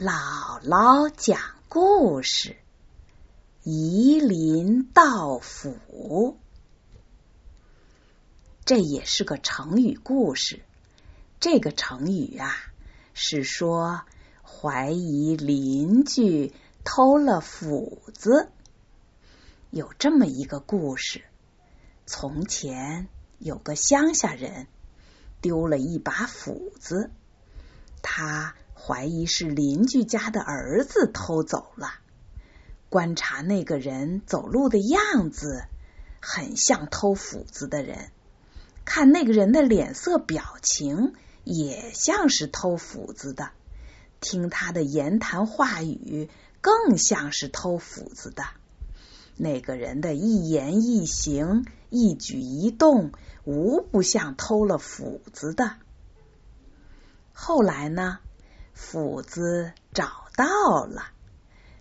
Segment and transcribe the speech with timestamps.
[0.00, 2.56] 姥姥讲故事：
[3.64, 6.38] 夷陵道府。
[8.64, 10.64] 这也是个成语故事。
[11.38, 12.50] 这个成语啊，
[13.12, 14.00] 是说
[14.42, 18.48] 怀疑邻居偷了斧子。
[19.68, 21.24] 有这么一个故事：
[22.06, 23.06] 从前
[23.38, 24.66] 有个乡下人
[25.42, 27.10] 丢了一把斧子，
[28.00, 28.54] 他。
[28.82, 31.92] 怀疑是邻居家的儿子偷走了。
[32.88, 35.64] 观察那个人走路的样子，
[36.20, 38.10] 很像偷斧子的人；
[38.84, 41.12] 看那个人的脸色表情，
[41.44, 43.50] 也像是偷斧子的；
[44.20, 46.28] 听他的言谈话语，
[46.60, 48.42] 更像是偷斧子的。
[49.36, 53.12] 那个人的一言一行、一举一动，
[53.44, 55.76] 无不像偷了斧子的。
[57.32, 58.18] 后来呢？
[58.80, 61.12] 斧子找到了，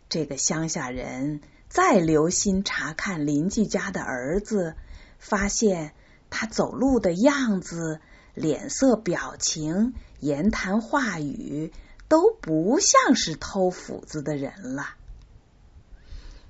[0.09, 4.75] 这个乡下人再留心查看邻居家的儿子，
[5.17, 5.93] 发现
[6.29, 7.99] 他走路的样子、
[8.35, 11.73] 脸色表情、言谈话语
[12.09, 14.89] 都不像是偷斧子的人了。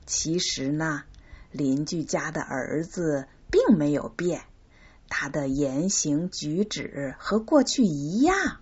[0.06, 1.04] 其实呢，
[1.52, 4.42] 邻居家的儿子并没有变，
[5.08, 8.60] 他的言行举止和过去一样。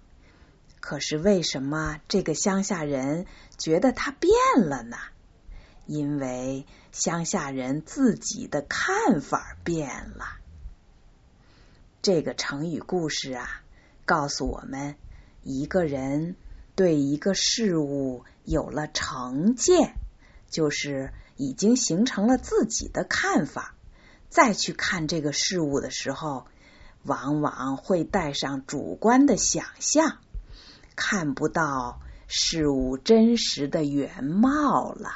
[0.80, 3.26] 可是为什么这个乡下人
[3.58, 4.98] 觉得他变了呢？
[5.86, 10.26] 因为乡下人自己的看法变了。
[12.02, 13.62] 这个成语故事啊，
[14.06, 14.96] 告诉我们，
[15.44, 16.36] 一个人
[16.76, 19.96] 对一个事物有了成见，
[20.50, 23.74] 就是已经形成了自己的看法，
[24.30, 26.48] 再去看这个事物的时候，
[27.04, 30.20] 往往会带上主观的想象。
[30.98, 35.12] 看不到事物真实的原貌了。